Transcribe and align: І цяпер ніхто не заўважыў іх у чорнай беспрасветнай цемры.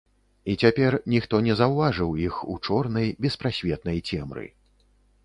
І 0.45 0.53
цяпер 0.61 0.95
ніхто 1.13 1.41
не 1.47 1.53
заўважыў 1.59 2.15
іх 2.29 2.39
у 2.53 2.55
чорнай 2.69 3.07
беспрасветнай 3.27 3.99
цемры. 4.09 4.47